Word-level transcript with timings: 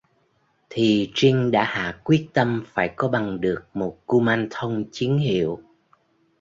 Thì 0.69 1.11
Trinh 1.15 1.51
đã 1.51 1.63
hạ 1.63 1.99
quyết 2.03 2.27
tâm 2.33 2.63
phải 2.67 2.93
có 2.95 3.07
bằng 3.07 3.41
được 3.41 3.65
một 3.73 3.97
Kumanthong 4.05 4.83
chính 4.91 5.17
hiệu 5.17 5.59